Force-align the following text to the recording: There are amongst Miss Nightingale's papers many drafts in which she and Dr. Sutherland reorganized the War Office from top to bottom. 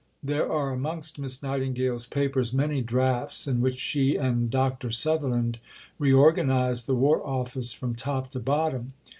There 0.23 0.51
are 0.51 0.71
amongst 0.71 1.19
Miss 1.19 1.43
Nightingale's 1.43 2.07
papers 2.07 2.51
many 2.53 2.81
drafts 2.81 3.45
in 3.45 3.61
which 3.61 3.77
she 3.77 4.15
and 4.15 4.49
Dr. 4.49 4.89
Sutherland 4.89 5.59
reorganized 5.99 6.87
the 6.87 6.95
War 6.95 7.23
Office 7.23 7.71
from 7.71 7.93
top 7.93 8.31
to 8.31 8.39
bottom. 8.39 8.93